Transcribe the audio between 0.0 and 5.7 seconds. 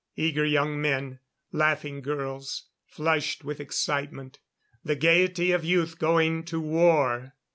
Eager young men; laughing girls, flushed with excitement. The gayety of